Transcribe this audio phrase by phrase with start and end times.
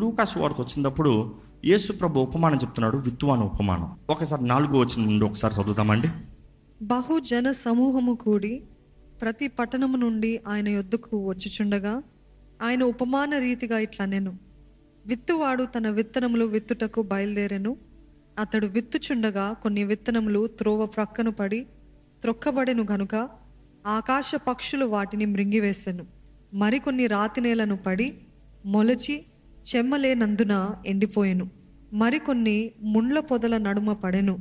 [0.00, 1.12] లూకాసు వార్త వచ్చినప్పుడు
[1.64, 3.88] యేసు ప్రభు ఉపమానం చెప్తున్నాడు విత్తువాన ఉపమానం.
[4.10, 6.08] ఒకసారి నాలుగో వచ్చిన నుండి ఒకసారి చదువుతామండి
[6.82, 8.62] బహుజన సమూహము కూడి
[9.20, 12.02] ప్రతి పట్టణము నుండి ఆయన యొద్దకు వచ్చుచుండగా
[12.62, 14.32] ఆయన ఉపమాన రీతిగా ఇట్లా నేను
[15.06, 17.76] విత్తువాడు తన విత్తనములు విత్తుటకు బయలుదేరెను.
[18.38, 21.60] అతడు విత్తుచుండగా కొన్ని విత్తనములు త్రోవ ప్రక్కను పడి
[22.22, 23.14] త్రొక్కబడెను గనుక
[23.86, 26.04] ఆకాశ పక్షులు వాటిని మృంగివేసెను.
[26.54, 28.08] మరికొన్ని రాతి నేలను పడి
[28.66, 29.14] మొలచి
[29.66, 31.50] చెమ్మలేనందున ఎండిపోయెను.
[31.92, 34.38] మరికొన్ని ముండ్ల పొదల నడుమ పడెను.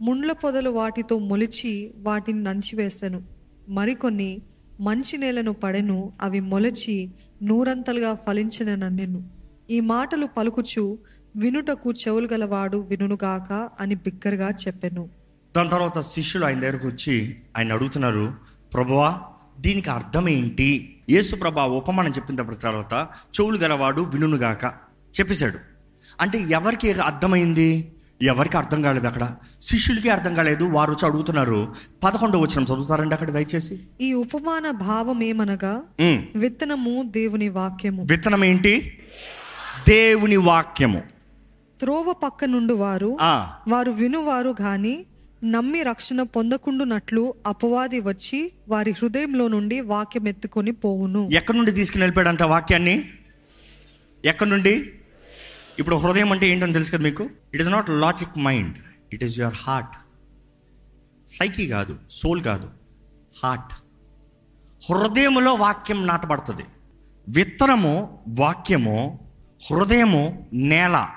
[0.00, 3.22] ముండ్ల పొదలు వాటితో మొలిచి వాటిని నంచివేసెను.
[3.68, 4.42] మరికొన్ని
[4.80, 7.10] మంచి నేలను పడెను అవి మొలచి
[7.42, 9.30] నూరంతలుగా ఫలించిననెను
[9.70, 10.98] ఈ మాటలు పలుకుచు
[11.36, 15.08] వినుటకు చెవులు గలవాడు వినుగాక అని బిగ్గరగా చెప్పాను.
[15.56, 18.32] దాని తర్వాత శిష్యులు ఆయన దగ్గరకు వచ్చి ఆయన అడుగుతున్నారు
[18.74, 19.20] ప్రభువా
[19.60, 20.91] దీనికి అర్థం ఏంటి?
[21.10, 23.08] యేసు ప్రభా ఉపమానం చెప్పిన తర్వాత
[23.40, 24.64] చెవులు గలవాడు వినుగాక
[25.20, 25.58] చెప్పేశాడు.
[26.20, 27.92] అంటే ఎవరికి అర్థమైంది?
[28.22, 29.34] ఎవరికి అర్థం కాలేదు అక్కడ?
[29.60, 30.64] శిష్యులకి అర్థం కాలేదు.
[30.64, 31.74] వారు వచ్చి అడుగుతున్నారు.
[32.04, 33.80] పదకొండో వచ్చిన చదువుతారండి అక్కడ దయచేసి.
[34.00, 35.80] ఈ ఉపమాన భావం ఏమనగా.
[36.36, 38.06] విత్తనము దేవుని వాక్యము.
[38.10, 38.98] విత్తనం ఏంటి?
[39.88, 41.02] దేవుని వాక్యము.
[41.80, 43.16] త్రోవ పక్క నుండి వారు
[43.68, 45.06] వారు వినువారు గాని
[45.44, 51.28] నమ్మి రక్షణ పొందకుండునట్లు అపవాది వచ్చి వారి హృదయంలో నుండి వాక్యం ఎత్తుకొని పోవును.
[51.32, 53.04] ఎక్కడి నుండి తీసుకుని వెళ్ళిపోయాడంట వాక్యాన్ని?
[54.24, 54.92] ఎక్కడి నుండి?
[55.78, 57.30] ఇప్పుడు హృదయం అంటే ఏంటని తెలుసు కదా మీకు?
[57.54, 58.76] It is not logic mind
[59.12, 59.96] it is your heart
[61.28, 62.70] psyche కాదు సోల్ కాదు
[63.44, 63.74] హార్ట్
[64.92, 66.62] హృదయములో వాక్యం నాటబడుతుంది.
[67.28, 69.20] విత్తనము వాక్యము
[69.70, 71.08] హృదయము నేల.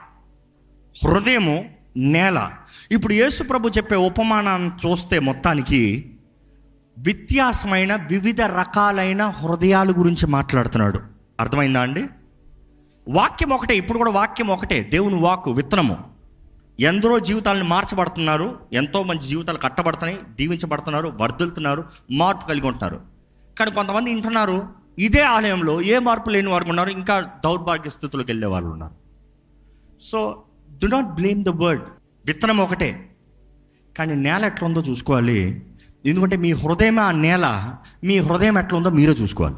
[1.03, 2.51] హృదయము నేల.
[2.91, 6.11] ఇప్పుడు యేసు ప్రభు చెప్పే ఉపమానాన్ని చూస్తే మొత్తానికి
[6.97, 10.99] వ్యత్యాసమైన వివిధ రకాలైన హృదయాల గురించి మాట్లాడుతున్నాడు.
[11.39, 12.05] అర్థమైందా అండి?
[13.09, 14.83] వాక్యం ఒకటే ఇప్పుడు కూడా వాక్యం ఒకటే.
[14.83, 15.97] దేవుని వాక్ విత్తనము.
[16.79, 18.59] ఎందరో జీవితాలను మార్చబడుతున్నారు.
[18.73, 23.01] ఎంతో మంచి జీవితాలు కట్టబడుతున్నాయి దీవించబడుతున్నారు వర్ధిల్తున్నారు మార్పు కలిగి ఉంటున్నారు.
[23.59, 24.67] కానీ కొంతమంది వింటున్నారు
[24.99, 28.95] ఇదే ఆలయంలో ఏ మార్పు లేని వారు ఉన్నారు ఇంకా దౌర్భాగ్య స్థితిలోకి వెళ్ళే వాళ్ళు ఉన్నారు.
[30.01, 30.43] So
[30.83, 31.83] do not blame the word
[32.25, 33.09] విత్తనం ఒకటే.
[33.97, 35.65] కానీ నేల ఎట్లుందో చూసుకోవాలి.
[36.05, 39.55] ఎందుకంటే మీ హృదయం ఆ నేల మీ హృదయం ఎట్లుందో మీరే చూసుకోవాలి.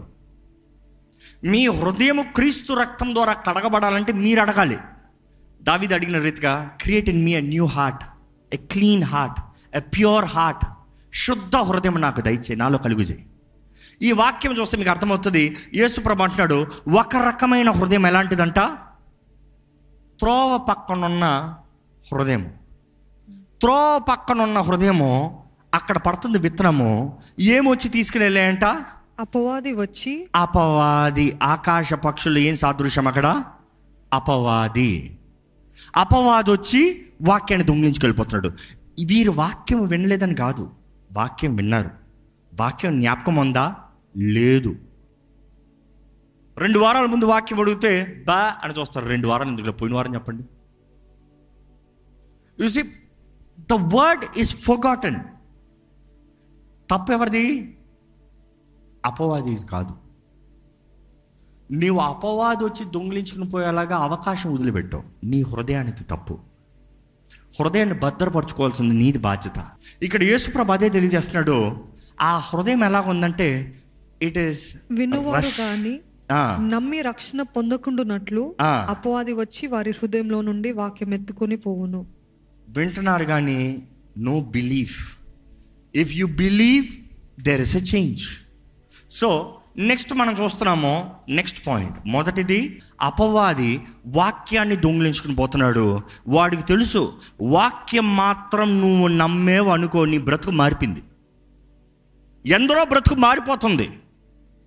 [1.50, 4.78] మీ హృదయం క్రీస్తు రక్తం ద్వారా కడగబడాలంటే మీరు అడగాలి.
[5.62, 8.04] దావిది అడిగిన రీతిగా create in me a new heart
[8.54, 9.40] a clean heart
[9.76, 10.66] a pure heart
[11.14, 13.26] శుద్ధ హృదయం నాకు దయచే నాలో కలుగు చేయి
[14.02, 18.60] ఈ వాక్యం చూస్తే మీకు అర్థమవుతుంది యేసుప్రభు అంటున్నాడు ఒక రకమైన హృదయం ఎలాంటిదంట?
[20.20, 21.56] త్రోవ పక్కనున్న
[22.14, 22.54] హృదయం
[23.62, 28.66] త్రోవ పక్కనున్న హృదయము అక్కడ పడుతుంది విత్తనము ఏమొచ్చి తీసుకుని వెళ్ళాయంట
[29.20, 33.44] అపవాది వచ్చి అపవాది ఆకాశ పక్షులు ఏం సాదృశ్యం అక్కడ?
[34.14, 35.18] అపవాది.
[35.96, 38.52] అపవాది వచ్చి వాక్యాన్ని దొంగిలించుకెళ్ళిపోతున్నాడు.
[39.06, 40.70] వీరు వాక్యం వినలేదని కాదు
[41.12, 41.90] వాక్యం విన్నారు.
[42.60, 43.76] వాక్యం జ్ఞాపకం ఉందా?
[44.18, 44.76] లేదు.
[46.58, 49.06] రెండు వారాల ముందు వాక్యం అడిగితే బా అని చూస్తారు.
[49.06, 50.44] రెండు వారాలు ఎందుకు పోయిన వారం చెప్పండి.
[52.70, 52.84] See
[53.60, 55.20] the word is forgotten
[56.92, 57.78] తప్పు ఎవరిది
[59.06, 59.94] అపవాది కాదు.
[61.72, 65.04] నీవు అపవాది వచ్చి దొంగిలించుకుని పోయేలాగా అవకాశం వదిలిపెట్టావు.
[65.26, 66.40] నీ హృదయానికి తప్పు.
[67.60, 69.66] హృదయాన్ని భద్రపరచుకోవాల్సింది నీది బాధ్యత.
[70.02, 71.78] ఇక్కడ యేసుప్రభు అదే తెలియజేస్తున్నాడు.
[72.22, 73.76] ఆ హృదయం ఎలా ఉందంటే
[74.22, 76.00] ఇట్ ఈస్ వినువారు గాని
[76.32, 78.56] నమ్మి రక్షణ పొందకుండునట్లు.
[78.62, 82.06] అపవాది వచ్చి వారి హృదయంలో నుండి వాక్యం ఎత్తుకొని పోవును.
[82.70, 83.84] వింటున్నారు కానీ
[84.18, 85.18] no belief
[85.96, 86.86] if you believe
[87.42, 88.24] there is a change
[89.12, 96.02] so next మనం చూస్తున్నాము నెక్స్ట్ పాయింట్ మొదటిది అపవాది వాక్యాన్ని దొంగిలించుకుని పోతున్నాడు.
[96.28, 101.04] వాడికి తెలుసు వాక్యం మాత్రం నువ్వు నమ్మేవు అనుకో నీ బ్రతుకు మారిపోయింది.
[102.46, 103.90] ఎందరో బ్రతుకు మారిపోతుంది.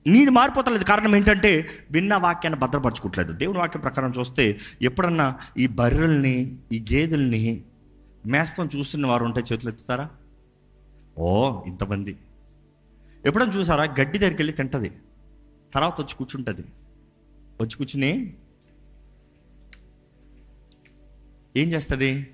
[0.07, 0.85] నీది మారిపోతలేదు.
[0.85, 3.33] కారణం ఏంటంటే విన్న వాక్యాన్ని భద్రపరచుకోవట్లేదు.
[3.33, 7.65] దేవుని వాక్యం ప్రకారం చూస్తే ఎప్పుడన్నా ఈ బర్రెల్ని ఈ గేదెల్ని
[8.27, 10.11] మేస్తం చూస్తున్న వారు ఉంటే చేతులు ఎత్తుతారా?
[11.19, 12.17] ఓ ఇంతమంది.
[13.25, 13.85] ఎప్పుడైనా చూసారా?
[13.85, 14.93] గడ్డి దగ్గరికి వెళ్ళి తింటుంది.
[15.75, 16.63] తర్వాత వచ్చి కూర్చుంటుంది.
[17.61, 18.35] వచ్చి కూర్చుని
[21.57, 22.31] ఏం చేస్తుంది?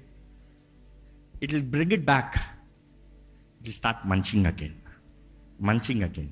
[1.43, 2.37] It will bring it back.
[2.37, 4.75] It will start munching again
[5.61, 6.29] munching again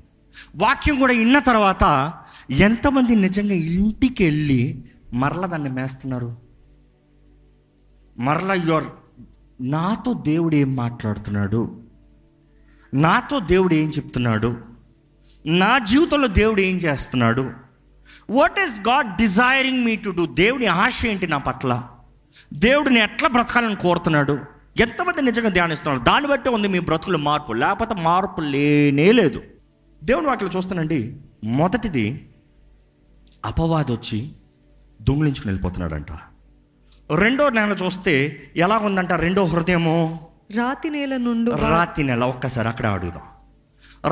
[0.57, 2.13] వాక్యం కూడా విన్న తర్వాత
[2.51, 6.37] ఎంతమంది నిజంగా ఇంటికి వెళ్ళి మరల దాన్ని మేస్తున్నారు?
[8.19, 8.85] మరల యువర్
[9.61, 11.83] నాతో దేవుడు ఏం మాట్లాడుతున్నాడు?
[12.95, 14.57] నాతో దేవుడు ఏం చెప్తున్నాడు?
[15.47, 17.51] నా జీవితంలో దేవుడు ఏం చేస్తున్నాడు?
[18.31, 21.83] What is God desiring me to do దేవుడి ఆశ ఏంటి నా పట్ల?
[22.55, 24.39] దేవుడిని ఎట్లా బ్రతకాలని కోరుతున్నాడు?
[24.81, 26.05] ఎంతమంది నిజంగా ధ్యానిస్తున్నారు?
[26.05, 27.53] దాన్ని బట్టి ఉంది మీ బ్రతుకులు మార్పు.
[27.53, 29.43] లేకపోతే మార్పు లేనే లేదు.
[30.05, 31.17] దేవుని వాక్యలో చూస్తానండి.
[31.45, 32.29] మొదటిది
[33.45, 34.33] అపవాది వచ్చి
[35.03, 36.13] దొంగిలించుకుని వెళ్ళిపోతున్నాడంట.
[37.15, 40.21] రెండో నెల చూస్తే ఎలా ఉందంట రెండో హృదయము?
[40.57, 43.23] రాతి నేల నుండి రాతి నెల ఒక్కసారి అక్కడ అడుగుదాం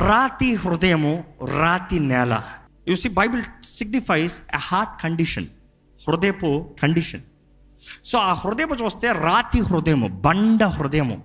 [0.07, 1.25] రాతి హృదయము
[1.61, 2.43] రాతి నేల.
[2.89, 5.47] You see Bible signifies a heart condition
[6.09, 7.21] హృదయపు కండిషన్
[8.05, 11.23] సో ఆ హృదయము చూస్తే రాతి హృదయము బండ హృదయము.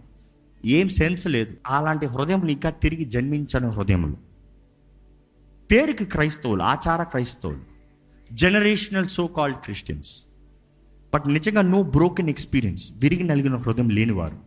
[0.66, 1.58] ఏం సెన్స్ లేదు.
[1.68, 4.27] అలాంటి హృదయములు ఇంకా తిరిగి జన్మించని హృదయములు.
[5.72, 7.60] పేరుకి క్రైస్తవులు ఆచార క్రైస్తవులు
[8.34, 10.24] generational so called Christians
[11.14, 14.38] but నిజంగా నో బ్రోకెన్ ఎక్స్పీరియన్స్ విరిగి నలిగిన హృదయం లేనివారు.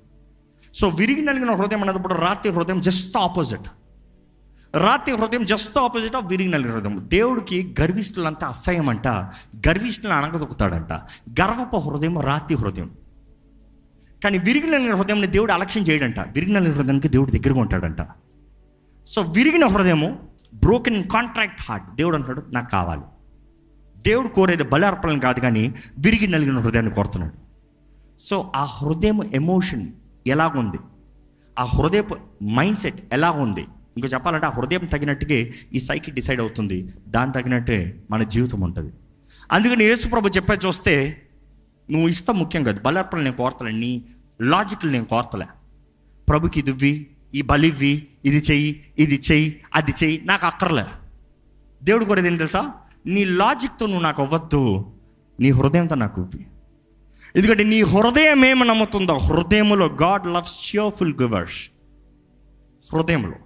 [0.74, 3.70] సో విరిగి నలిగిన హృదయం అన్నప్పుడు రాత్రి హృదయం జస్ట్ ఆపోజిట్
[4.76, 7.04] రాత్రి హృదయం జస్ట్ ఆపోజిట్ ఆఫ్ విరిగి నలిగిన హృదయం.
[7.12, 9.08] దేవుడికి గర్విష్ఠులంతా అసహ్యం అంట
[9.68, 10.92] గర్విష్ఠులను అనగదొక్కుతాడంట
[11.40, 12.94] గర్వప హృదయం రాతి హృదయం.
[14.24, 16.20] కానీ విరిగి నలిగిన హృదయంని దేవుడు అలక్ష్యం చేయడంట.
[16.20, 18.06] విరిగి నలిగిన హృదయానికి దేవుడు దగ్గరగా ఉంటాడంట.
[19.06, 23.02] సో విరిగిన హృదయము బ్రోకెన్ కాంట్రాక్ట్ హార్ట్ దేవుడు అంటాడు నాకు కావాలి.
[24.02, 27.34] దేవుడు కోరేది బలి కాదు కానీ విరిగి నలిగిన హృదయాన్ని కోరుతున్నాడు.
[28.18, 29.92] సో ఆ హృదయం ఎమోషన్
[30.26, 30.76] ఎలాగుంది?
[31.58, 33.60] ఆ హృదయపు మైండ్ సెట్ ఎలా ఉంది
[33.96, 36.94] ఇంకో చెప్పాలంటే ఆ హృదయం తగినట్టుగా ఈ సైకిల్ డిసైడ్ అవుతుంది.
[37.08, 38.92] దాని తగినట్టే మన జీవితం ఉంటుంది.
[39.52, 41.22] అందుకని యేసుప్రభు చెప్పే చూస్తే
[41.90, 42.80] నువ్వు ఇష్టం ముఖ్యం కాదు.
[42.80, 43.72] బలార్పణ నేను కోరతలే.
[43.72, 44.04] నీ
[44.42, 45.46] లాజిక్లు నేను కోరతలే.
[46.28, 46.72] ప్రభుకి ఇది
[47.34, 50.84] ఈ బలివ్వి ఇది చెయ్యి ఇది చెయ్యి అది చెయ్యి నాకు అక్కర్లే.
[51.82, 52.72] దేవుడు కూడా ఏం తెలుసా?
[53.06, 54.92] నీ లాజిక్తో నువ్వు నాకు అవ్వద్దు
[55.40, 56.46] నీ హృదయంతో నాకు ఇవ్వి.
[57.36, 61.70] ఎందుకంటే నీ హృదయం ఏమి నమ్ముతుందో హృదయములో గాడ్ లవ్స్ షియర్ఫుల్ గివర్స్
[62.94, 63.36] హృదయంలో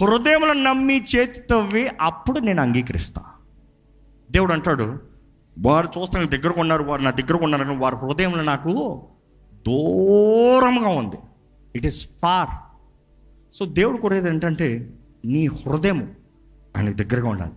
[0.00, 3.22] హృదయంలో నమ్మి చేతితోవి అప్పుడు నేను అంగీకరిస్తా.
[4.30, 5.00] దేవుడు అంటాడు
[5.58, 9.02] వారు చూస్తాను దగ్గరకు ఉన్నారు వారు నా దగ్గరకు ఉన్నారని వారి హృదయంలో నాకు
[9.68, 11.16] దూరంగా ఉంది.
[11.76, 12.48] ఇట్ ఈస్ ఫార్
[13.58, 14.90] సో దేవుడు కోరేది ఏంటంటే
[15.24, 16.14] నీ హృదయం
[16.76, 17.52] ఆయనకు దగ్గరగా ఉండాలి.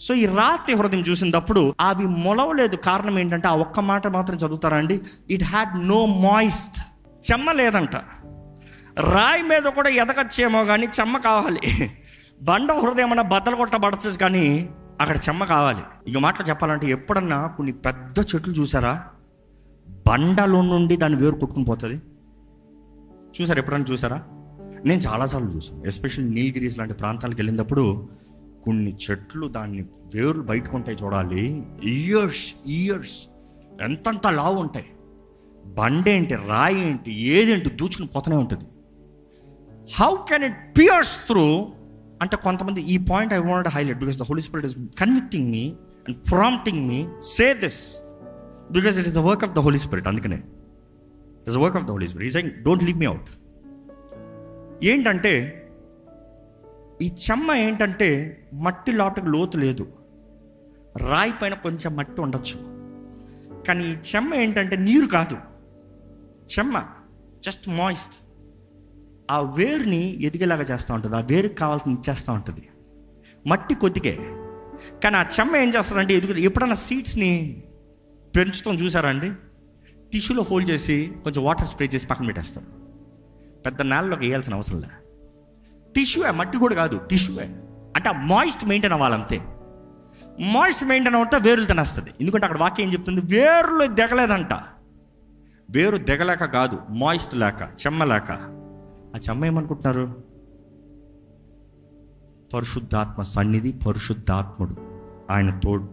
[0.00, 2.76] సో ఈ రాత్రి హృదయం చూసినప్పుడు అవి మొలవలేదు.
[2.76, 5.00] కారణం ఏంటంటే ఆ ఒక్క మాట మాత్రం చదువుతారా అండి?
[5.30, 6.78] ఇట్ హ్యాడ్ నో మాయిస్ట్
[7.32, 7.96] చెమ్మ లేదంట.
[9.00, 11.60] రాయి మీద కూడా ఎదగచ్చేమో కానీ చెమ్మ కావాలి.
[12.42, 15.82] బండ హృదయం అన్న బద్దలు కొట్టబడచ్చు కానీ అక్కడ చెమ్మ కావాలి.
[16.06, 19.04] ఇక మాటలు చెప్పాలంటే ఎప్పుడన్నా కొన్ని పెద్ద చెట్లు చూసారా?
[19.88, 22.02] బండలో నుండి దాన్ని వేరు కొట్టుకుని పోతుంది.
[23.40, 24.22] చూసారా ఎప్పుడన్నా చూసారా?
[24.84, 28.08] నేను చాలాసార్లు చూసాను ఎస్పెషల్లీ నీలగిరీస్ లాంటి ప్రాంతాలకు వెళ్ళినప్పుడు
[28.64, 29.82] కొన్ని చెట్లు దాన్ని
[30.14, 31.66] వేర్లు బయటకు ఉంటాయి చూడాలి.
[31.84, 33.28] Years years.
[33.82, 34.86] ఎంతంత లావు ఉంటాయి.
[35.64, 38.64] బండేంటి రాయి ఏంటి ఏదేంటి దూచుకుని పోతూనే ఉంటుంది.
[39.94, 41.66] How can it pierce through
[42.22, 45.72] అంటే కొంతమంది ఈ point I want highlight because the Holy Spirit is convicting me
[46.08, 47.08] and prompting me.
[47.22, 48.02] Say this.
[48.72, 50.36] Because it is the work of the Holy Spirit అందుకనే.
[50.36, 52.36] It's work of the Holy Spirit.
[52.36, 53.30] Is don't leave me out
[54.82, 55.56] ఏంటంటే
[57.02, 59.86] ఈ చెమ్మ ఏంటంటే మట్టి లోటుకు లోతు లేదు.
[60.96, 62.54] రాయి పైన కొంచెం మట్టి ఉండొచ్చు.
[63.64, 65.36] కానీ ఈ చెమ్మ ఏంటంటే నీరు కాదు.
[66.58, 66.84] చెమ్మ
[67.44, 68.14] జస్ట్ మాయిస్ట్
[69.30, 71.16] ఆ వేరుని ఎదిగేలాగా చేస్తూ ఉంటుంది.
[71.16, 72.68] ఆ వేరుకి కావాల్సింది ఇచ్చేస్తూ ఉంటుంది.
[73.46, 74.18] మట్టి కొద్దిగే
[75.04, 77.62] కానీ ఆ చెమ్మ ఏం చేస్తారంటే ఎదుగు ఎప్పుడన్నా సీడ్స్ని
[78.36, 79.32] పెంచుతాం చూసారా అండి?
[80.12, 82.79] టిష్యూలో ఫోల్డ్ చేసి కొంచెం వాటర్ స్ప్రే చేసి పక్కన పెట్టేస్తారు.
[83.66, 84.88] పెద్ద నేలలోకి వేయాల్సిన అవసరం లే
[85.96, 87.46] టిష్యూయే మట్టి కూడా కాదు టిష్యూయే
[87.96, 89.38] అంటే ఆ మాయిస్ట్ మెయింటైన్ అవ్వాలంతే.
[90.40, 92.10] మాయిస్ట్ మెయింటైన్ అవుతే వేరులు తినేస్తుంది.
[92.20, 93.20] ఎందుకంటే అక్కడ వాక్యం ఏం చెప్తుంది?
[93.20, 94.52] వేరులు దిగలేదంట.
[95.70, 98.32] వేరు దిగలేక కాదు మాయిస్ట్ లేక చెమ్మ లేక.
[99.16, 100.24] ఆ చెమ్మ ఏమనుకుంటున్నారు?
[102.54, 104.76] పరిశుద్ధాత్మ సన్నిధి పరిశుద్ధాత్ముడు.
[105.30, 105.88] ఆయన తోడు.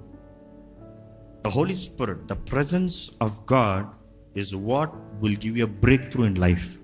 [1.46, 3.86] The Holy Spirit the presence of God
[4.40, 6.78] is what will give you break through in life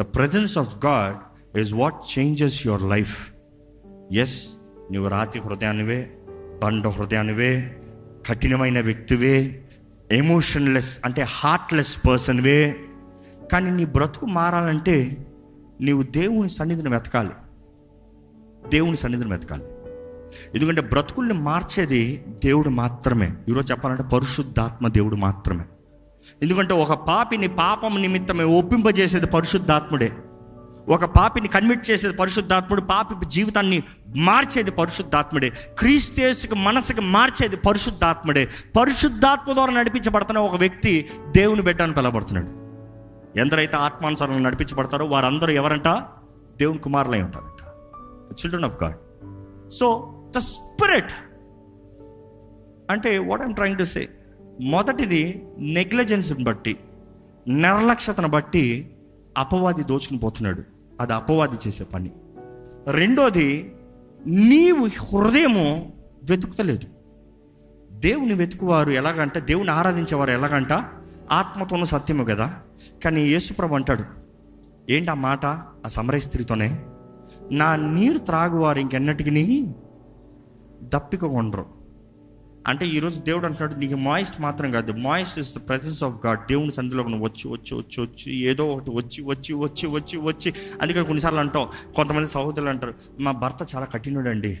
[0.00, 1.16] the presence of God
[1.58, 3.32] is what changes your life
[4.12, 4.46] yes
[4.92, 6.18] నువ్వు రాతి హృదయానివే
[6.62, 7.80] బండ హృదయానివే
[8.26, 9.64] కఠినమైన వ్యక్తివే
[10.12, 12.80] ఎమోషన్లెస్ అంటే హార్ట్లెస్ పర్సన్వే
[13.52, 15.26] కానీ నీ బ్రతుకు మారాలంటే
[15.80, 17.30] నీవు దేవుని సన్నిధిని వెతకాలి.
[18.68, 19.64] దేవుని సన్నిధిని వెతకాలి.
[20.54, 23.32] ఎందుకంటే బ్రతుకుల్ని మార్చేది దేవుడు మాత్రమే.
[23.48, 25.64] ఈరోజు చెప్పాలంటే పరిశుద్ధాత్మ దేవుడు మాత్రమే.
[26.42, 30.12] ఎందుకంటే ఒక పాపిని పాపం నిమిత్తమే ఒప్పింపజేసేది పరిశుద్ధాత్ముడే.
[30.88, 33.82] ఒక పాపిని కన్విట్ చేసేది పరిశుద్ధాత్ముడు పాపి జీవితాన్ని
[34.16, 35.52] మార్చేది పరిశుద్ధాత్ముడే.
[35.78, 38.48] క్రీస్తేసుకు మనసుకు మార్చేది పరిశుద్ధాత్ముడే.
[38.80, 42.62] పరిశుద్ధాత్మ ద్వారా నడిపించబడుతున్న ఒక వ్యక్తి దేవుని బిడ్డను పిలవబడుతున్నాడు.
[43.38, 45.88] ఎందరైతే ఆత్మానుసారంగా నడిపించబడతారో వారందరూ ఎవరంట?
[46.58, 47.68] దేవుని కుమారులై ఉంటారంట.
[48.32, 48.94] Children of God
[49.70, 51.12] so the spirit
[52.90, 54.08] అంటే what I'm trying to say
[54.60, 56.78] మొదటిది నెగ్లిజెన్స్ని బట్టి
[57.48, 58.90] నిర్లక్ష్యతను బట్టి
[59.38, 60.62] అపవాది దోచుకుని పోతున్నాడు.
[61.00, 62.10] అది అపవాది చేసే పని.
[62.88, 63.74] రెండోది
[64.26, 65.92] నీవు హృదయము
[66.30, 66.86] వెతుకుతలేదు.
[67.92, 70.72] దేవుని వెతుకువారు ఎలాగంటే దేవుని ఆరాధించేవారు ఎలాగంట
[71.32, 72.54] ఆత్మతోనూ సత్యము కదా.
[73.04, 74.04] కానీ యేసుప్రభు అంటాడు
[74.90, 75.46] ఏంటి ఆ మాట?
[75.46, 76.82] ఆ సమరయ స్త్రీతోనే?
[77.52, 79.74] నా నీరు త్రాగువారు ఇంకెన్నటికి
[80.82, 81.81] దప్పిక కొండరు.
[82.68, 84.92] అంటే ఈరోజు దేవుడు అంటున్నాడు నీకు మాయిస్ట్ మాత్రం కాదు.
[84.92, 89.22] Moist is the presence of God దేవుని సందులో వచ్చి వచ్చి వచ్చి వచ్చి ఏదో ఒకటి వచ్చి
[89.22, 90.54] వచ్చి వచ్చి వచ్చి వచ్చి.
[90.82, 94.58] అందుకని కొన్నిసార్లు అంటాం కొంతమంది సహోదరులు అంటారు మా భర్త చాలా కఠినుడండి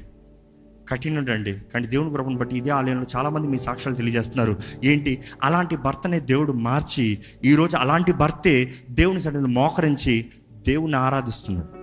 [0.88, 1.52] కఠినుడండి.
[1.52, 4.56] కానీ దేవుని కృపను బట్టి ఇదే ఆలయంలో చాలామంది మీ సాక్ష్యాలు తెలియజేస్తున్నారు.
[4.84, 5.22] ఏంటి?
[5.42, 11.82] అలాంటి భర్తనే దేవుడు మార్చి ఈరోజు అలాంటి భర్తే దేవుని సడన్ మోకరించి దేవుని ఆరాధిస్తున్నాడు.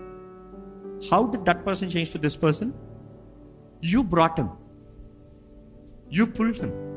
[1.15, 2.71] How did that person change to this person
[3.83, 4.41] you brought
[6.17, 6.89] you pulled him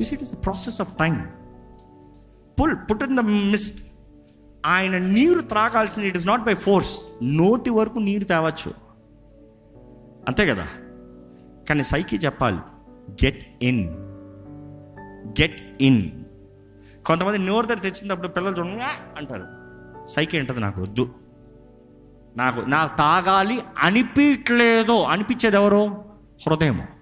[0.00, 1.22] you see it is a process of time.
[2.60, 3.72] Pull put in the mist.
[4.66, 6.08] ఆయన నీరు త్రాగాల్సింది.
[6.08, 8.74] It is not by force నోటి వరకు నీరు తేవచ్చు.
[10.28, 10.66] అంతే కదా?
[11.68, 12.58] కానీ సైకి చెప్పాలి.
[13.10, 13.88] గెట్ ఇన్
[15.28, 16.24] గెట్ ఇన్
[17.06, 18.66] కొంతమంది నోరు దగ్గర తెచ్చినప్పుడు పిల్లలు చూడ
[19.16, 19.46] అంటారు.
[20.06, 20.82] సైకి ఉంటుంది నాకు?
[20.82, 21.14] వద్దు.
[22.36, 26.04] నాకు నాకు తాగాలి అనిపించట్లేదో అనిపించేది ఎవరో?
[26.46, 26.97] హృదయము.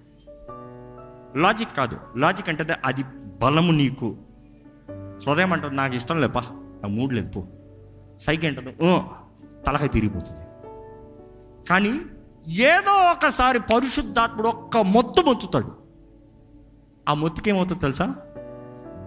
[1.37, 1.99] లాజిక్ కాదు.
[2.17, 3.05] లాజిక్ అంటే అది
[3.43, 4.17] బలము నీకు.
[5.29, 7.45] హృదయం అంటుంది నాకు ఇష్టం లేపా నాకు మూడు లేదు పో.
[8.21, 9.01] సైకి అంటుంది "ఓ,
[9.67, 10.41] తలకాయ తిరిగిపోతుంది.
[11.71, 12.01] కానీ
[12.49, 15.73] ఏదో ఒకసారి పరిశుద్ధాత్ముడు ఒక్క మొత్తు మొత్తుతాడు.
[17.09, 18.17] ఆ మొత్తుకేమవుతుంది తెలుసా?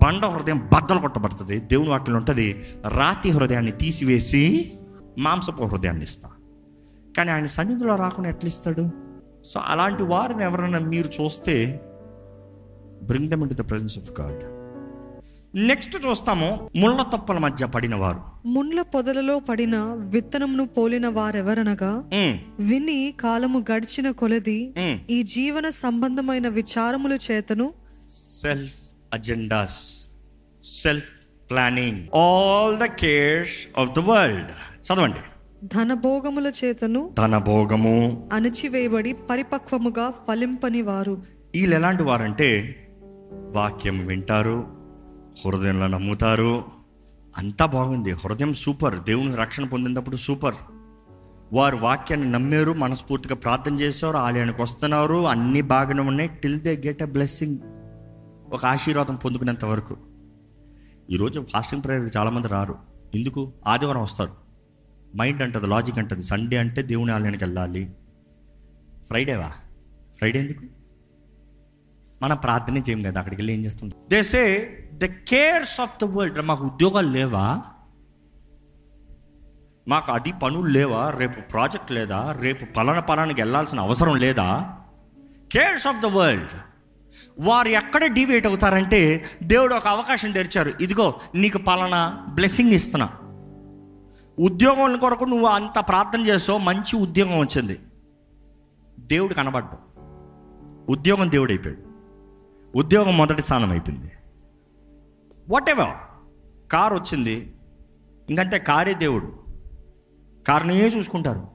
[0.03, 1.59] బండ హృదయం బద్దలు కొట్టబడుతుంది.
[1.59, 4.74] దేవుని వాక్యం ఉంటుంది రాతి హృదయాన్ని తీసివేసి
[5.19, 6.29] మాంసపు హృదయాన్ని ఇస్తా.
[7.17, 8.89] కానీ ఆయన సన్నిధిలో రాకుండా ఎట్లా ఇస్తాడు?
[9.45, 11.86] సో అలాంటి వారిని ఎవరైనా మీరు చూస్తే
[13.03, 14.43] bring them in the presence of God
[15.55, 22.03] next చూస్తాము ముళ్ళ తప్పల మధ్య పడిన వారు ముండ్ల పొదలలో పడిన విత్తనమును పోలిన వారెవరనగా.
[22.59, 24.73] విని కాలము గడిచిన కొలది.
[25.09, 27.73] ఈ జీవన సంబంధమైన విచారముల చేతను
[28.41, 28.79] self
[29.13, 30.09] agendas
[30.63, 31.11] self
[31.49, 34.51] planning all the cares of the world
[34.85, 35.23] చదవండి.
[35.63, 41.23] ధనభోగముల చేతను ధన భోగము అణచివేయబడి పరిపక్వముగా ఫలింపని వారు
[41.55, 42.49] వీళ్ళు ఎలాంటి వారంటే
[43.51, 44.67] వాక్యం వింటారు
[45.45, 46.63] హృదయంలో నమ్ముతారు.
[47.37, 48.11] అంతా బాగుంది.
[48.11, 48.99] హృదయం సూపర్.
[48.99, 50.55] దేవుని రక్షణ పొందినప్పుడు సూపర్.
[51.53, 55.27] వారు వాక్యాన్ని నమ్మారు మనస్ఫూర్తిగా ప్రార్థన చేసేవారు ఆలయానికి వస్తున్నారు.
[55.27, 56.29] అన్నీ బాగానే ఉన్నాయి.
[56.29, 57.57] Till they get a blessing
[58.53, 59.97] ఒక ఆశీర్వాదం పొందుకునేంత వరకు.
[61.09, 62.75] ఈరోజు ఫాస్టింగ్ ప్రేయర్ చాలామంది రారు.
[63.15, 63.53] ఎందుకు?
[63.67, 64.31] ఆదివారం వస్తారు.
[65.17, 66.23] మైండ్ అంటది లాజిక్ అంటది.
[66.23, 67.91] సండే అంటే దేవుని ఆలయానికి వెళ్ళాలి.
[69.07, 69.51] ఫ్రైడేవా
[70.15, 70.78] ఫ్రైడే ఎందుకు?
[72.21, 76.63] మనం ప్రార్థన చేయం కదా అక్కడికి వెళ్ళి ఏం చేస్తాం these the cares of the world మాకు
[76.65, 77.61] ఉద్యోగాలు లేవా?
[79.88, 81.09] మాకు అది పనులు లేవా?
[81.09, 82.38] రేపు ప్రాజెక్ట్ లేదా?
[82.41, 84.77] రేపు పలానా పలానికి వెళ్ళాల్సిన అవసరం లేదా?
[85.51, 86.49] కేర్స్ ఆఫ్ ద వరల్డ్
[87.39, 90.73] వారు ఎక్కడ డివేట్ అవుతారంటే దేవుడు ఒక అవకాశం తెరిచారు.
[90.81, 93.09] ఇదిగో నీకు పలానా బ్లెస్సింగ్ ఇస్తున్నా.
[94.39, 97.79] ఉద్యోగం కొరకు నువ్వు అంత ప్రార్థన చేస్తావు మంచి ఉద్యోగం వచ్చింది.
[98.99, 99.89] దేవుడు కనబడ్డావు
[100.91, 101.88] ఉద్యోగం దేవుడు అయిపోయాడు.
[102.75, 104.11] ఉద్యోగం మొదటి స్థానం అయిపోయింది.
[105.49, 105.95] వాట్ ఎవర్
[106.71, 107.53] కారు వచ్చింది.
[108.29, 109.33] ఇంకంటే కారే దేవుడు.
[110.47, 111.47] కారునే చూసుకుంటారు.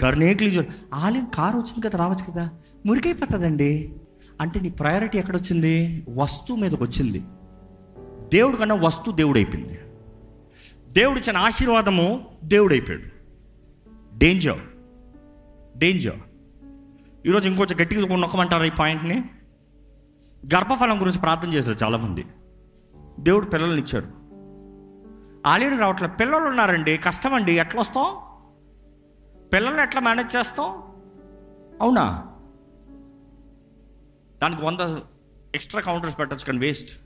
[0.00, 2.50] కారునే క్లీన్ చూ ఆలయం కారు వచ్చింది కదా రావచ్చు కదా.
[2.86, 3.92] మురికైపోతుందండి
[4.40, 6.04] అంటే నీ ప్రయారిటీ ఎక్కడొచ్చింది?
[6.10, 7.22] వస్తువు మీదకి వచ్చింది.
[8.32, 9.78] దేవుడు కన్నా వస్తువు దేవుడు అయిపోయింది
[10.92, 13.04] దేవుడు ఇచ్చిన ఆశీర్వాదము దేవుడు అయిపోయాడు
[14.18, 14.60] డేంజర్
[15.78, 16.18] డేంజర్
[17.26, 19.24] ఈరోజు ఇంకొంచెం గట్టిగా నొక్కమంటారు ఈ పాయింట్ని
[20.54, 22.26] గర్భఫలం గురించి ప్రార్థన చేశారు చాలామంది.
[23.20, 24.22] దేవుడు పిల్లల్ని ఇచ్చాడు.
[25.48, 26.96] ఆలయం రావట్లేదు పిల్లలు ఉన్నారండి.
[26.96, 28.04] కష్టం అండి ఎట్లా వస్తాం?
[29.52, 30.66] పిల్లల్ని ఎట్లా మేనేజ్ చేస్తాం?
[31.80, 32.26] అవునా?
[34.42, 34.98] దానికి వంద
[35.54, 36.98] ఎక్స్ట్రా కౌంటర్స్ పెట్టచ్చు కానీ వేస్ట్.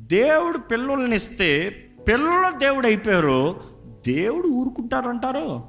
[0.00, 1.70] దేవుడు పిల్లల్ని ఇస్తే
[2.08, 3.60] పిల్లలు దేవుడు అయిపోయారు.
[4.06, 5.62] దేవుడు ఊరుకుంటారంటారు.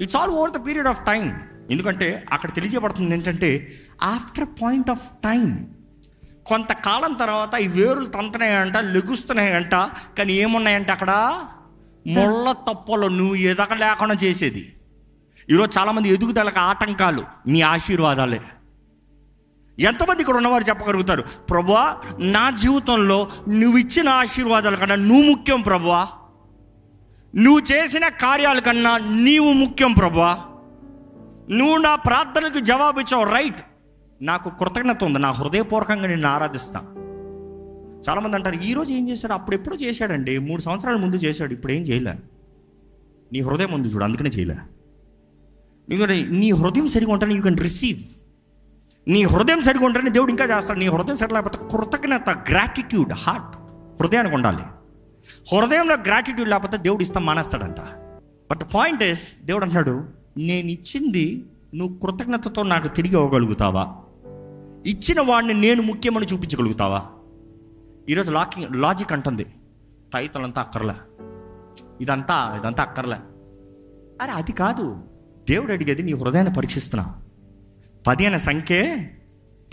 [0.00, 3.72] It's all over the period of time ఎందుకంటే అక్కడ తెలియజేయబడుతుంది ఏంటంటే
[4.02, 5.74] ఆఫ్టర్ పాయింట్ ఆఫ్ టైం
[6.46, 9.74] కొంతకాలం తర్వాత ఈ వేరులు తంతున్నాయంట లెగుస్తున్నాయంట
[10.18, 11.10] కానీ ఏమున్నాయంటే అక్కడ?
[12.06, 14.72] ముళ్ళ తప్పలు నువ్వు ఎదగ లేకుండా చేసేది.
[15.50, 18.40] ఈరోజు చాలామంది ఎదుగుదలకు ఆటంకాలు నీ ఆశీర్వాదాలే.
[19.78, 21.22] ఎంతమంది ఇక్కడ ఉన్నవారు చెప్పగలుగుతారు?
[21.50, 26.06] ప్రభువా నా జీవితంలో నువ్వు ఇచ్చిన ఆశీర్వాదాల కన్నా నువ్వు ముఖ్యం ప్రభువా
[27.34, 30.44] నువ్వు చేసిన కార్యాల కన్నా నీవు ముఖ్యం ప్రభువా
[31.50, 33.60] నువ్వు నా ప్రార్థనకు జవాబు ఇచ్చావు రైట్.
[34.22, 36.80] నాకు కృతజ్ఞత ఉంది నా హృదయపూర్వకంగా నిన్ను ఆరాధిస్తా.
[38.08, 39.32] చాలామంది అంటారు ఈరోజు ఏం చేశాడు?
[39.32, 40.38] అప్పుడు ఎప్పుడు చేశాడండి.
[40.38, 42.14] మూడు సంవత్సరాల ముందు చేశాడు ఇప్పుడు ఏం చేయలే.
[43.32, 44.56] నీ హృదయం ఉంది చూడు అందుకనే చేయలే.
[45.90, 47.98] ఎందుకంటే నీ హృదయం సరిగా ఉంటేనే యూ కెన్ రిసీవ్
[49.08, 50.78] నీ హృదయం సరిగా ఉంటేనే దేవుడు ఇంకా చేస్తాడు.
[50.78, 53.56] నీ హృదయం సరి లేకపోతే కృతజ్ఞత గ్రాటిట్యూడ్ హార్ట్
[54.02, 54.62] హృదయానికి ఉండాలి.
[55.56, 57.80] హృదయంలో గ్రాటిట్యూడ్ లేకపోతే దేవుడు ఇస్తాం మానేస్తాడంట.
[58.50, 63.96] బట్ ద పాయింట్ ఇస్ దేవుడు అంటున్నాడు నేను ఇచ్చింది నువ్వు కృతజ్ఞతతో నాకు తిరిగి ఇవ్వగలుగుతావా?
[64.86, 67.02] ఇచ్చిన వాడిని నేను ముఖ్యమని చూపించగలుగుతావా?
[68.08, 69.44] ఈరోజు లాకింగ్ లాజిక్ అంటుంది.
[70.14, 70.94] తైతలంతా అక్కర్లే.
[72.00, 73.16] ఇదంతా ఇదంతా అక్కర్లే.
[74.22, 75.04] అరే అది కాదు.
[75.50, 77.22] దేవుడు అడిగేది నీ హృదయాన్ని పరీక్షిస్తున్నా.
[78.06, 79.10] పది అనే సంఖ్యే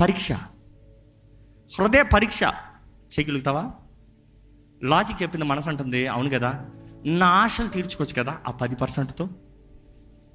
[0.01, 0.31] పరీక్ష.
[1.79, 2.43] హృదయ పరీక్ష.
[2.43, 3.71] చేయగలుగుతావా?
[4.83, 6.07] లాజిక్ చెప్పింది మనసు అంటుంది.
[6.07, 6.65] అవును కదా.
[7.05, 9.29] నా ఆశలు తీర్చుకోవచ్చు కదా ఆ పది పర్సెంట్తో?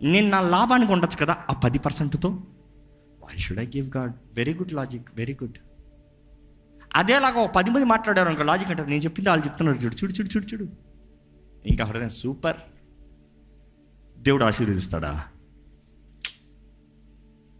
[0.02, 1.36] నేను నా లాభానికి ఉండొచ్చు కదా?
[1.50, 2.28] ఆ పది పర్సెంట్తో?
[3.22, 5.58] Why should I give God very good logic very good
[6.96, 8.88] అదేలాగా ఒక పది మంది మాట్లాడారు అనుకో లాజిక్ అంటారు.
[8.88, 9.78] నేను చెప్పింది వాళ్ళు చెప్తున్నారు.
[9.78, 10.66] చూడు చూడు చూడు చూడు చూడు.
[11.66, 12.56] ఇంకా హృదయం సూపర్
[14.18, 15.24] దేవుడు ఆశీర్వదిస్తాడా?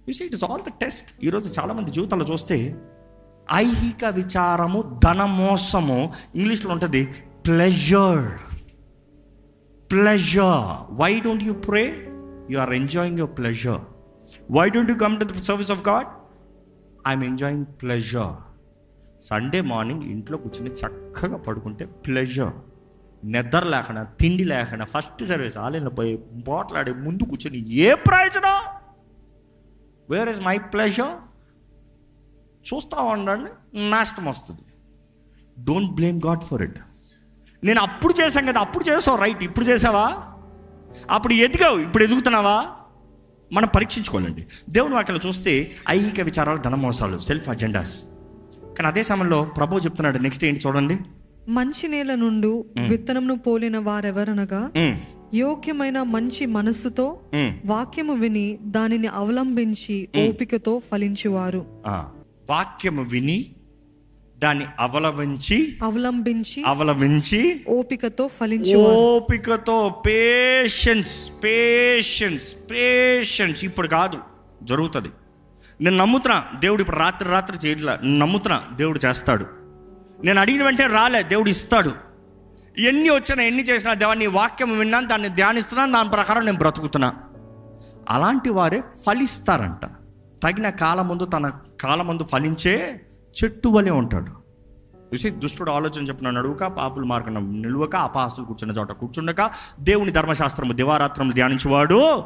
[0.09, 2.77] You see it is all the test ఈరోజు చాలామంది జీవితాల్లో చూస్తే
[3.53, 7.07] ఐహిక విచారము ధనమోసము ఇంగ్లీష్లో ఉంటుంది
[7.47, 8.39] pleasure
[9.91, 12.10] pleasure why don't you pray
[12.53, 13.81] you are enjoying your pleasure
[14.51, 16.09] why don't you come to the service of God
[17.09, 18.35] I'm enjoying pleasure
[19.23, 22.53] Sunday morning ఇంట్లో కూర్చుని చక్కగా పడుకుంటే ప్లెజర్
[23.25, 26.17] నిద్ర లేకుండా తిండి లేకుండా ఫస్ట్ సర్వీస్ ఆలయంలో పోయి
[26.49, 28.61] పోట్లాడి ముందు కూర్చొని ఏ ప్రయోజనం?
[30.11, 31.13] వేర్ ఇస్ మై ప్లెజర్
[32.73, 33.51] చూస్తా ఉండండి
[33.91, 34.63] నష్టం వస్తుంది.
[35.65, 36.79] Don't blame God for it
[37.65, 40.30] నేను అప్పుడు చేశాను కదా అప్పుడు చేసావు రైట్ ఇప్పుడు చేసావా?
[41.11, 42.59] అప్పుడు ఎదిగావు ఇప్పుడు ఎదుగుతున్నావా?
[43.53, 44.43] మనం పరీక్షించుకోవాలండి.
[44.71, 47.95] దేవుని వాక్యలో చూస్తే ఐహిక విచారాలు ధనమోసాలు సెల్ఫ్ అజెండాస్
[48.79, 50.99] కానీ అదే సమయంలో ప్రభు చెప్తున్నాడు నెక్స్ట్ ఏంటి చూడండి.
[51.49, 52.53] మంచి నేల నుండి
[52.89, 54.71] విత్తనమును పోలిన వారెవరనగా
[55.35, 57.07] యోగ్యమైన మంచి మనస్సుతో.
[57.67, 61.67] వాక్యము విని దానిని అవలంబించి ఓపికతో ఫలించువారు.
[62.51, 63.39] వాక్యము విని
[64.43, 74.19] దాన్ని అవలవించి అవలంబించి అవలవించి ఓపికతో ఫలించువారు ఓపికతో పేషెన్స్ పేషెన్స్ పేషెన్స్ ఇప్పుడు కాదు
[74.63, 75.09] జరుగుతుంది.
[75.81, 77.99] నేను నమ్ముతున్నా దేవుడు ఇప్పుడు రాత్రి రాత్రి చేయట్లా.
[78.03, 79.47] నేను నమ్ముతున్నా దేవుడు చేస్తాడు.
[80.25, 81.93] నేను అడిగిన వెంటనే రాలే దేవుడు ఇస్తాడు.
[82.79, 87.15] ఎన్ని వచ్చినా ఎన్ని చేసినా దేవా నీ వాక్యం విన్నాను దాన్ని ధ్యానిస్తున్నాను దాని ప్రకారం నేను బ్రతుకుతున్నా.
[88.09, 89.87] అలాంటి వారే ఫలిస్తారంట.
[90.43, 93.01] తగిన కాలం ముందు తన కాలం ముందు ఫలించే
[93.37, 94.41] చెట్టు వలె ఉంటాడు
[95.15, 101.33] చూసి దుష్టుడు ఆలోచన చెప్పిన నడువుక పాపుల మార్గం నిలువక అపాసులు కూర్చున్న చోట కూర్చుండక దేవుని ధర్మశాస్త్రము దివారాత్రము
[101.33, 102.25] ధ్యానించేవాడు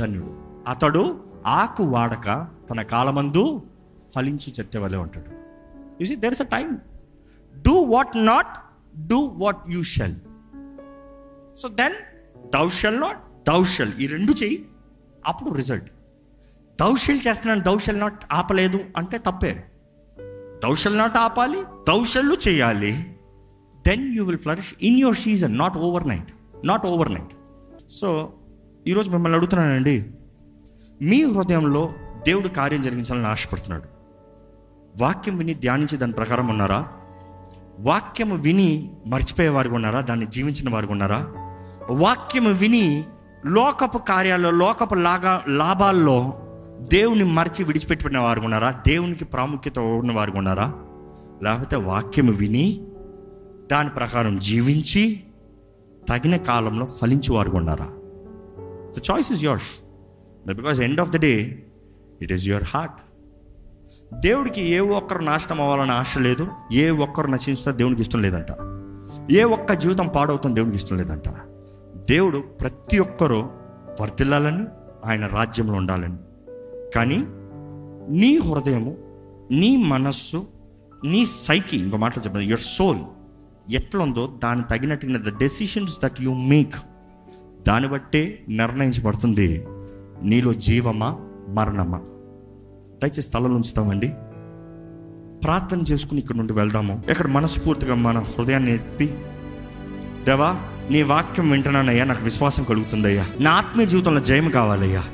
[0.00, 0.30] ధన్యుడు.
[0.70, 3.62] అతడు ఆకు వాడక తన కాలమందు
[4.14, 5.30] ఫలించి చెట్టు వలె ఉంటాడు.
[6.02, 6.78] చూసి there is a time
[7.62, 8.52] do what not
[9.08, 10.14] do what you shall
[11.56, 11.94] so then
[12.54, 14.68] thou shall not thou shall ఈ రెండు చెయ్యి
[15.26, 15.90] అప్పుడు రిజల్ట్
[16.80, 19.64] దౌషల్ చేస్తున్నాను దౌషల్ నాట్ ఆపలేదు అంటే తప్పే.
[20.62, 23.16] దౌషల్ నాట్ ఆపాలి దౌషల్లు చేయాలి.
[23.86, 25.76] Then you will flourish in your season not
[26.08, 26.32] overnight
[26.64, 27.34] not overnight
[27.90, 28.32] so
[28.86, 30.06] ఈరోజు మిమ్మల్ని అడుగుతున్నానండి
[31.02, 31.92] మీ హృదయంలో
[32.26, 33.84] దేవుడు కార్యం జరిగించాలని ఆశపడుతున్నాడు.
[35.02, 36.88] వాక్యం విని ధ్యానించి దాని ప్రకారం ఉన్నారా?
[37.78, 40.00] వాక్యం విని మర్చిపోయే వారు ఉన్నారా?
[40.00, 41.26] దాన్ని జీవించిన వారు ఉన్నారా?
[41.90, 43.04] వాక్యం విని
[43.46, 46.42] లోకపు కార్యాల్లో లోకపు లాగా లాభాల్లో
[46.80, 48.70] దేవుని మరిచి విడిచిపెట్టిన వారు ఉన్నారా?
[48.70, 50.74] దేవునికి ప్రాముఖ్యత ఉన్న వారు ఉన్నారా?
[51.42, 52.86] లేకపోతే వాక్యం విని
[53.72, 55.22] దాని ప్రకారం జీవించి
[56.08, 57.86] తగిన కాలంలో ఫలించి వారు ఉన్నారా?
[58.98, 59.84] The choice is yours
[60.54, 61.62] because end of the day
[62.22, 63.00] it is your heart
[64.14, 66.48] దేవుడికి ఏ ఒక్కరు నాశనం అవ్వాలని ఆశ లేదు.
[66.72, 68.46] ఏ ఒక్కరు నశించినా దేవునికి ఇష్టం లేదంట.
[69.32, 71.28] ఏ ఒక్క జీవితం పాడవుతుంది దేవునికి ఇష్టం లేదంట.
[72.10, 73.50] దేవుడు ప్రతి ఒక్కరూ
[74.00, 74.64] వర్తిల్లాలని
[75.06, 76.16] ఆయన రాజ్యంలో ఉండాలని
[76.96, 77.24] కానీ
[78.18, 78.96] నీ హృదయము
[79.50, 80.46] నీ మనస్సు
[81.04, 82.98] నీ సైకి ఇంకో మాటలు చెప్పాను యువర్ సోల్
[83.72, 86.74] ఎట్లుందో దాని తగినట్టుగా the decisions that you make
[87.68, 89.66] దాన్ని బట్టే నిర్ణయించబడుతుంది.
[90.22, 91.98] నీలో జీవమా మరణమా?
[93.02, 94.08] దయచేసి స్థలంలో ఉంచుతామండి.
[95.44, 97.02] ప్రార్థన చేసుకుని ఇక్కడ నుండి వెళ్దాము.
[97.10, 99.18] ఇక్కడ మనస్ఫూర్తిగా మన హృదయాన్ని ఎత్తి
[100.26, 100.56] దేవా
[100.90, 103.26] నీ వాక్యం వింటున్నానయ్యా నాకు విశ్వాసం కలుగుతుందయ్యా.
[103.40, 105.04] నా ఆత్మీయ జీవితంలో జయం కావాలయ్యా.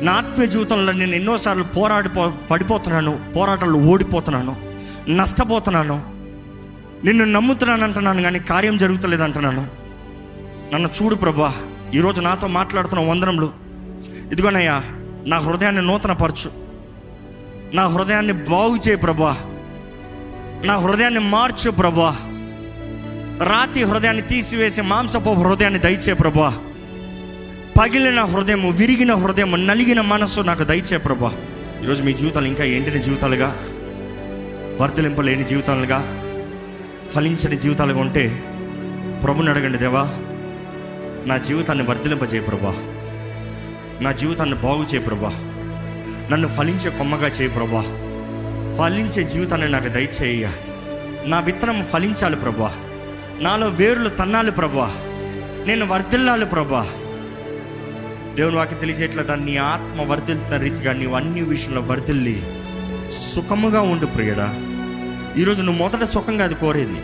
[0.00, 2.08] నా ఆత్మీయ జీవితంలో నేను ఎన్నోసార్లు పోరాడి
[2.50, 4.56] పడిపోతున్నాను పోరాటాలు ఓడిపోతున్నాను
[5.08, 6.14] నష్టపోతున్నాను.
[7.04, 9.66] నిన్ను నమ్ముతున్నాను అంటున్నాను కానీ కార్యం జరుగుతలేదు అంటున్నాను
[10.74, 11.54] నన్ను చూడు ప్రభా
[11.94, 13.52] ఈరోజు నాతో మాట్లాడుతున్న వందనములు.
[14.32, 14.82] ఇదిగోనయ్యా
[15.26, 16.50] నా హృదయాన్ని నూతనపరచు.
[17.74, 19.36] నా హృదయాన్ని బాగు చేయ ప్రభా.
[20.64, 22.16] నా హృదయాన్ని మార్చు ప్రభా.
[23.44, 26.58] రాతి హృదయాన్ని తీసివేసి మాంసపు హృదయాన్ని దయచే ప్రభా.
[27.78, 31.32] పగిలిన హృదయము విరిగిన హృదయము నలిగిన మనస్సు నాకు దయచే ప్రభా.
[31.84, 33.56] ఈరోజు మీ జీవితాలు ఇంకా ఎండిన జీవితాలుగా
[34.80, 35.98] వర్ధలింపలేని జీవితాలుగా
[37.10, 38.42] ఫలించని జీవితాలుగా ఉంటే
[39.24, 40.02] ప్రభుని అడగండి దేవా.
[41.26, 42.74] నా జీవితాన్ని వర్ధలింపజేయ ప్రభా.
[44.00, 45.28] నా జీవితాన్ని బాగు చేయ ప్రభా.
[46.32, 47.80] నన్ను ఫలించే కొమ్మగా చేయ ప్రభా.
[48.78, 50.48] ఫలించే జీవితాన్ని నాకు దయచేయ
[51.26, 52.74] నా విత్తనం ఫలించాలి ప్రభా.
[53.40, 54.94] నాలో వేర్లు తన్నాలి ప్రభా.
[55.66, 56.86] నేను వర్ధిల్లాలి ప్రభా.
[58.34, 62.42] దేవుని వాకి తెలిసేట్లేదా నీ ఆత్మ వర్ధిల్తున్న రీతిగా నీవు అన్ని విషయంలో వర్ధిల్లి
[63.34, 64.54] సుఖముగా ఉండు ప్రియుడా.
[65.38, 67.00] ఈరోజు నువ్వు మొదట సుఖంగా అది కోరేది.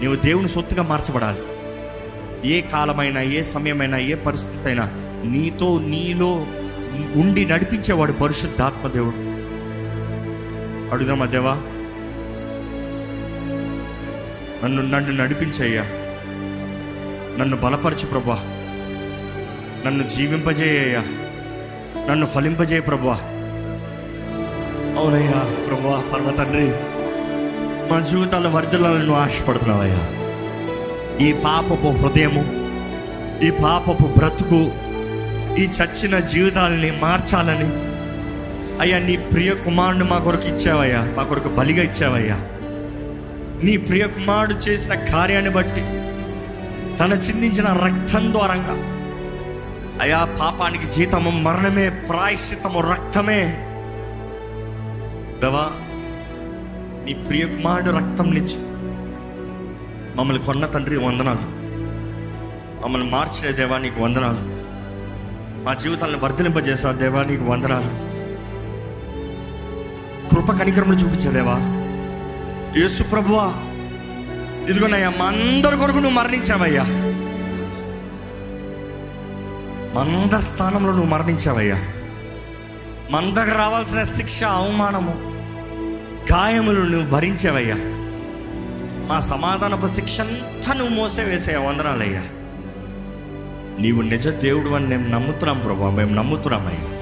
[0.00, 1.38] నీవు దేవుని సొత్తుగా మార్చబడాలి.
[2.52, 4.88] ఏ కాలమైనా ఏ సమయమైనా ఏ పరిస్థితి అయినా
[5.24, 6.46] నీతో నీలో
[7.20, 9.16] ఉండి నడిపించేవాడు పరిశుద్ధాత్మ దేవుడు.
[10.94, 11.54] అడుగుదామా దేవా?
[14.64, 15.82] నన్ను నన్ను నడిపించయ్యా.
[17.38, 18.59] నన్ను బలపరచు ప్రభా.
[19.84, 21.02] నన్ను జీవింపజేయ్యా
[22.08, 23.16] నన్ను ఫలింపజేయ ప్రభా
[24.98, 26.66] అవునయ్యా ప్రభా పర్వ తండ్రి
[27.90, 30.02] మా జీవితాల వర్ధలను నువ్వు ఆశపడుతున్నావయ్యా.
[31.20, 32.42] ఈ పాపపు హృదయము
[33.46, 34.60] ఈ పాపపు బ్రతుకు
[35.58, 37.68] ఈ చచ్చిన జీవితాలని మార్చాలని
[38.80, 42.36] అయ్యా నీ ప్రియ కుమారుడు మా కొరకు ఇచ్చావయ్యా మా కొరకు బలిగా ఇచ్చావయ్యా.
[43.64, 45.82] నీ ప్రియ కుమారుడు చేసిన కార్యాన్ని బట్టి
[46.98, 48.76] తన చిందించిన రక్తం ద్వారంగా
[50.00, 53.40] అయా పాపానికి జీతము మరణమే ప్రాయశ్చితము రక్తమే.
[55.42, 55.70] దవా
[57.04, 58.56] నీ ప్రియ కుమారుడు రక్తం నుంచి
[60.16, 61.60] మమ్మల్ని కొన్న తండ్రి వందనాలు.
[62.84, 64.60] మమ్మల్ని మార్చిన దేవా నీకు వందనాలు.
[65.64, 68.10] మా జీవితాలను వర్ధలింపజేసా దేవా నీకు వందనాలు.
[70.28, 71.56] కృప కనికరములు చూపించే దేవా.
[72.80, 73.52] యేసు ప్రభువా
[74.68, 76.84] ఇదిగోనయ్యా మా అందరి కొరకు నువ్వు మరణించావయ్యా.
[79.92, 81.76] మంద స్థానంలో నువ్వు మరణించావయ్యా.
[83.10, 85.14] మన దగ్గర రావాల్సిన శిక్ష అవమానము
[86.32, 87.74] గాయములు నువ్వు భరించావయ్యా.
[89.08, 92.22] మా సమాధానపు శిక్ష అంతా నువ్వు మోసేవేసాయా వందనాలయ్యా.
[93.78, 96.96] నీవు నిజ దేవుడు అని మేము నమ్ముతున్నాం ప్రభా మేము నమ్ముతున్నామయ్యా.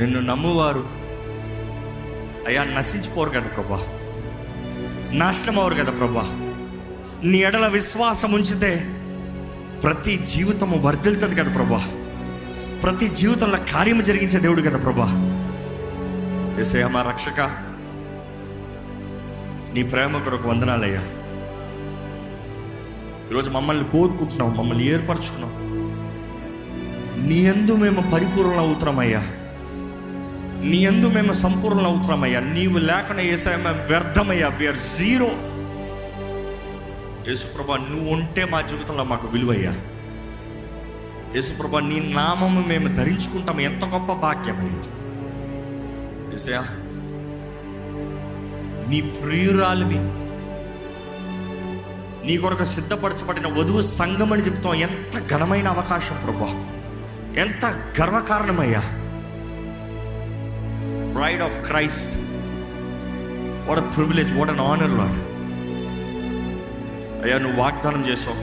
[0.00, 0.84] నిన్ను నమ్మువారు
[2.46, 3.80] అయ్యా నశించిపోరు కదా ప్రభా.
[5.12, 6.54] నాశనం అవరు కదా ప్రభా.
[7.24, 8.97] నీ ఎడల విశ్వాసం ఉంచితే
[9.82, 11.88] ప్రతి జీవితము వర్ధిల్తుంది కదా ప్రభా.
[12.82, 15.34] ప్రతి జీవితంలో కార్యము జరిగించే దేవుడు కదా ప్రభా.
[16.60, 17.40] ఎసయ మా రక్షక
[19.74, 21.00] నీ ప్రేమ కొరకు వందనాలయ్యా.
[23.30, 25.68] ఈరోజు మమ్మల్ని కోరుకుంటున్నాం మమ్మల్ని ఏర్పరచుకున్నాం
[27.28, 29.20] నీ ఎందు మేము పరిపూర్ణ అవుతున్నామయ్యా.
[30.62, 32.40] నీ ఎందు మేము సంపూర్ణ అవుతున్నామయ్యా.
[32.40, 34.48] నీవు లేకుండా ఏసాయ మేము వ్యర్థమయ్యా.
[34.48, 35.30] విఆర్ జీరో
[37.28, 39.70] యేసుప్రభా నువ్వు ఉంటే మా జీవితంలో మాకు విలువయ్యా.
[41.34, 43.60] యేసుప్రభా నీ నామము మేము ధరించుకుంటాం.
[43.60, 44.82] ఎంత గొప్ప భాగ్యమయ్యా.
[46.34, 46.62] ఏసయ్యా
[48.88, 50.28] నీ ప్రియురాలివి
[52.26, 54.74] నీ కొరకు సిద్ధపరచబడిన వధువు సంఘం అని చెప్తాం.
[54.74, 56.66] ఎంత ఘనమైన అవకాశం ప్రభా.
[57.36, 57.66] ఎంత
[58.00, 58.82] గర్వకారణమయ్యా.
[61.12, 62.16] Bride of Christ
[63.68, 65.37] what a privilege what an honour lord
[67.22, 68.42] అయ్యా నువ్వు వాగ్దానం చేసావు.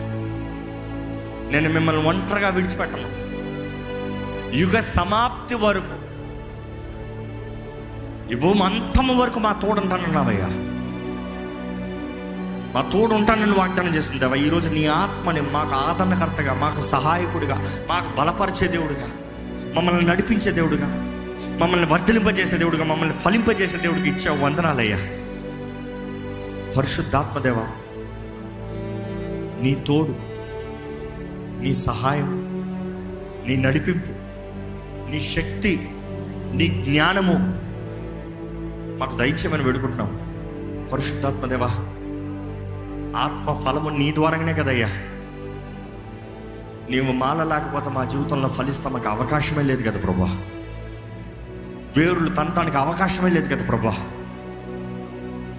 [1.51, 3.09] నేను మిమ్మల్ని ఒంటరిగా విడిచిపెట్టను.
[4.55, 5.95] యుగ సమాప్తి వరకు
[8.33, 10.47] ఈ భూమి అంతము వరకు మా తోడుంటానన్నావయ్యా
[12.75, 14.35] మా తోడు ఉంటానని వాగ్దానం చేసింది దేవా.
[14.35, 19.07] ఈరోజు నీ ఆత్మని మాకు ఆదరణకర్తగా మాకు సహాయకుడిగా మాకు బలపరిచే దేవుడిగా
[19.73, 20.87] మమ్మల్ని నడిపించే దేవుడిగా
[21.61, 24.97] మమ్మల్ని వర్ధలింపజేసే దేవుడిగా మమ్మల్ని ఫలింపజేసే దేవుడికి ఇచ్చే వందనాలయ్యా.
[26.77, 27.67] పరిశుద్ధాత్మదేవా
[29.61, 30.15] నీ తోడు
[31.61, 32.45] నీ సహాయం
[33.47, 34.09] నీ నడిపింపు
[35.11, 35.89] నీ శక్తి
[36.53, 37.65] నీ జ్ఞానము
[38.99, 40.25] మాకు దయచేయమని వేడుకుంటున్నాం.
[40.93, 41.67] పరిశుద్ధాత్మదేవా
[43.19, 44.87] ఆత్మ ఫలము నీ ద్వారానే కదయ్యా.
[46.89, 50.45] నీవు మాల లేకపోతే మా జీవితంలో ఫలిస్తా మాకు అవకాశమే లేదు కదా ప్రభా.
[51.97, 53.97] వేరులు తనటానికి అవకాశమే లేదు కదా ప్రభా.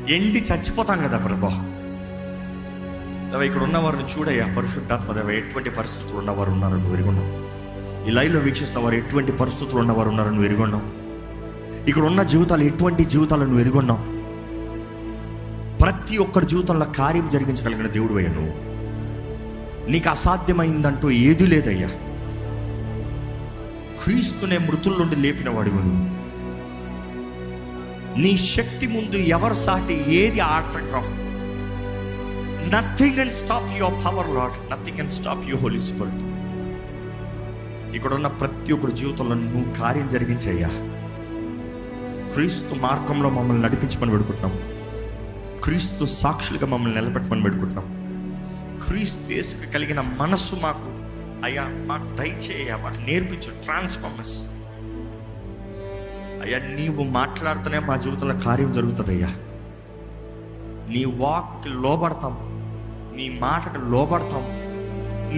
[0.09, 1.72] ఎండి చచ్చిపోతాం కదా ప్రభా.
[3.31, 4.55] దేవా ఇక్కడ ఉన్నవారిని చూడయ్యా.
[4.55, 7.47] పరిశుద్ధాత్మ దేవ ఎటువంటి పరిస్థితులు ఉన్నవారు ఉన్నారని నువ్వు ఎరుగున్నావు.
[8.09, 11.07] ఈ లైవ్లో వీక్షిస్తున్న వారు ఎటువంటి పరిస్థితులు ఉన్నవారు ఉన్నారని నువ్వు ఎరుగున్నావు.
[11.89, 14.17] ఇక్కడ ఉన్న జీవితాలు ఎటువంటి జీవితాలను నువ్వు ఎరుగున్నావు.
[15.79, 18.67] ప్రతి ఒక్కరి జీవితంలో కార్యం జరిగించగలిగిన దేవుడు అయ్యా నువ్వు.
[19.91, 21.89] నీకు అసాధ్యమైందంటూ ఏది లేదయ్యా.
[24.05, 26.17] క్రీస్తునే మృతుల నుండి లేపిన వాడివి నువ్వు.
[28.19, 31.26] నీ శక్తి ముందు ఎవరి సాటి ఏది ఆటంకం
[32.72, 36.22] nothing and stop your power lord nothing and stop you Holy Spirit
[37.96, 40.68] ఇక్కడ ఉన్న ప్రతి ఒక్కరి జీవితంలో నువ్వు కార్యం జరిగించయ్యా.
[42.35, 44.55] క్రీస్తు మార్గంలో మమ్మల్ని నడిపించమని పెడుకుంటున్నాం
[45.62, 47.87] క్రీస్తు సాక్షులుగా మమ్మల్ని నిలబెట్టమని పెడుకుంటున్నాం
[48.87, 50.88] క్రీస్తు యేసుకు కలిగిన మనస్సు మాకు
[51.46, 54.37] అయ్యా మాకు దయచేయ మాకు నేర్పించు ట్రాన్స్ఫార్మర్స్
[56.42, 59.29] అయ్యా నీవు మాట్లాడుతూనే మా జీవితంలో కార్యం జరుగుతుంది అయ్యా
[60.88, 62.45] నీ వాక్కి లోబడతాం.
[63.16, 64.66] నీ మాటకు లోబడతాం.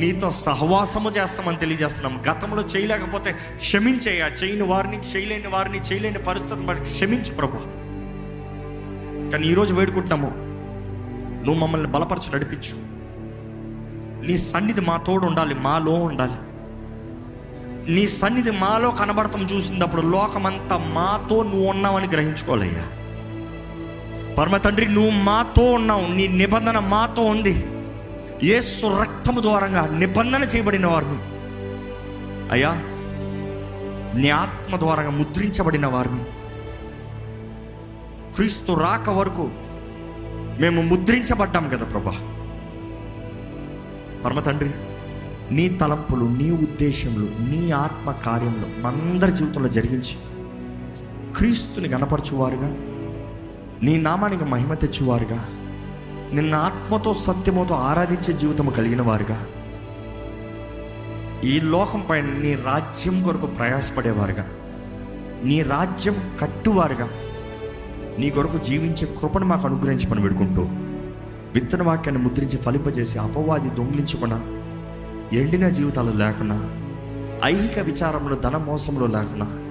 [0.00, 2.22] నీతో సహవాసము చేస్తామని తెలియజేస్తున్నాం.
[2.30, 7.58] గతంలో చేయలేకపోతే క్షమించేయ చేయని వారిని చేయలేని వారిని చేయలేని పరిస్థితిని బట్టి క్షమించు ప్రభు.
[9.30, 10.32] కానీ ఈరోజు వేడుకుంటున్నాము.
[11.44, 12.98] నువ్వు మమ్మల్ని బలపరచి నడిపించు.
[14.26, 16.32] నీ సన్నిధి మా తోడు ఉండాలి మాలో ఉండాలి.
[17.92, 23.07] నీ సన్నిధి మాలో కనబడతాం చూసినప్పుడు లోకమంతా మాతో నువ్వు ఉన్నావని గ్రహించుకోవాలయ్యా.
[24.38, 27.64] పరమ తండ్రి నువ్వు మాతో ఉన్నావు నీ నిబంధన మాతో ఉంది.
[28.46, 31.16] యేసు రక్తము ద్వారంగా నిబంధన చేయబడిన వారు
[32.52, 32.72] అయ్యా
[34.20, 36.24] నీ ఆత్మ ద్వారంగా ముద్రించబడిన వారిని
[38.34, 39.50] క్రీస్తు రాక వరకు
[40.60, 42.14] మేము ముద్రించబడ్డాం కదా ప్రభా.
[44.24, 44.70] పరమ తండ్రి
[45.54, 50.14] నీ తలంపులు నీ ఉద్దేశంలో నీ ఆత్మ కార్యములు మనందరి జీవితంలో జరిగించి
[51.36, 52.87] క్రీస్తుని గణపరచువారుగా.
[53.82, 55.44] నీ నామానికి మహిమ తెచ్చేవారుగా.
[56.32, 59.46] నిన్న ఆత్మతో సత్యముతో ఆరాధించే జీవితం కలిగిన వారుగా
[61.44, 64.46] ఈ లోకంపై నీ రాజ్యం కొరకు ప్రయాసపడేవారుగా.
[65.44, 67.08] నీ రాజ్యం కట్టువారుగా.
[68.18, 70.62] నీ కొరకు జీవించే కృపను మాకు అనుగ్రహించి పని పెడుకుంటూ
[71.54, 74.36] విత్తన వాక్యాన్ని ముద్రించి ఫలింపజేసి అపవాది దొంగిలించకుండా
[75.32, 76.70] ఎండిన జీవితాలు లేకుండా
[77.44, 79.67] ఐహిక విచారంలో ధన మోసంలో లేకుండా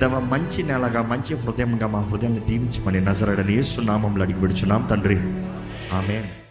[0.00, 5.16] దేవ మంచి నెలగా మంచి హృదయంగా మా హృదయాన్ని దీవించమని నజరడని యేసు నామంలో అడిగి విడుచున్నాం తండ్రి.
[5.96, 6.43] ఆమెన్.